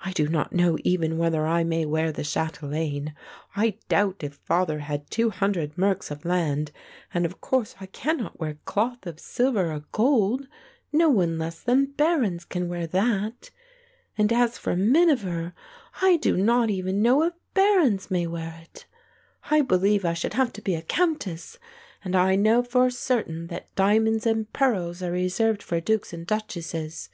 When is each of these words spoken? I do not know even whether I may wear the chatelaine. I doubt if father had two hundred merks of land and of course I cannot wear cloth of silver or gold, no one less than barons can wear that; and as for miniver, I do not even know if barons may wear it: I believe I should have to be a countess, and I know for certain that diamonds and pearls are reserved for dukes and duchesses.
I 0.00 0.12
do 0.12 0.28
not 0.28 0.52
know 0.52 0.76
even 0.84 1.16
whether 1.16 1.46
I 1.46 1.64
may 1.64 1.86
wear 1.86 2.12
the 2.12 2.22
chatelaine. 2.22 3.14
I 3.56 3.78
doubt 3.88 4.22
if 4.22 4.34
father 4.34 4.80
had 4.80 5.10
two 5.10 5.30
hundred 5.30 5.78
merks 5.78 6.10
of 6.10 6.26
land 6.26 6.70
and 7.14 7.24
of 7.24 7.40
course 7.40 7.74
I 7.80 7.86
cannot 7.86 8.38
wear 8.38 8.58
cloth 8.66 9.06
of 9.06 9.18
silver 9.18 9.72
or 9.72 9.84
gold, 9.90 10.48
no 10.92 11.08
one 11.08 11.38
less 11.38 11.62
than 11.62 11.92
barons 11.92 12.44
can 12.44 12.68
wear 12.68 12.86
that; 12.88 13.48
and 14.18 14.30
as 14.34 14.58
for 14.58 14.76
miniver, 14.76 15.54
I 16.02 16.18
do 16.18 16.36
not 16.36 16.68
even 16.68 17.00
know 17.00 17.22
if 17.22 17.32
barons 17.54 18.10
may 18.10 18.26
wear 18.26 18.58
it: 18.64 18.84
I 19.44 19.62
believe 19.62 20.04
I 20.04 20.12
should 20.12 20.34
have 20.34 20.52
to 20.52 20.60
be 20.60 20.74
a 20.74 20.82
countess, 20.82 21.58
and 22.04 22.14
I 22.14 22.36
know 22.36 22.62
for 22.62 22.90
certain 22.90 23.46
that 23.46 23.74
diamonds 23.74 24.26
and 24.26 24.52
pearls 24.52 25.02
are 25.02 25.12
reserved 25.12 25.62
for 25.62 25.80
dukes 25.80 26.12
and 26.12 26.26
duchesses. 26.26 27.08